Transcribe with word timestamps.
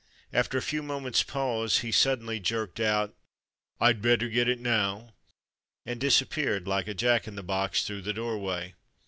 After 0.33 0.57
a 0.57 0.63
few 0.63 0.81
mo 0.81 0.99
ments' 0.99 1.21
pause 1.21 1.81
he 1.81 1.91
suddenly 1.91 2.39
jerked 2.39 2.79
out, 2.79 3.13
"Td 3.79 4.01
better 4.01 4.29
get 4.29 4.47
it 4.49 4.59
now,'' 4.59 5.13
and 5.85 6.01
disappeared 6.01 6.67
like 6.67 6.87
a 6.87 6.95
jack 6.95 7.27
in 7.27 7.35
the 7.35 7.43
box 7.43 7.83
through 7.85 8.01
the 8.01 8.11
doorway. 8.11 8.73